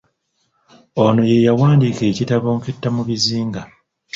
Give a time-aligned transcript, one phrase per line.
[1.09, 3.61] Ono ye yawandiika ekitabo “Nketta mu bizinga".